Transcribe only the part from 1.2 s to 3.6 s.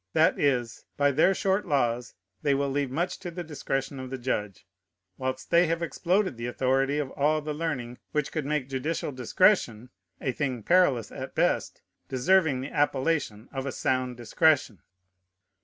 short laws, they will leave much to the